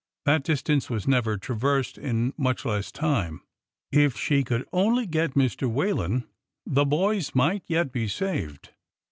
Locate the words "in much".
1.95-2.65